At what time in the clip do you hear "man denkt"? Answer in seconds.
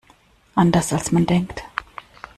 1.11-1.63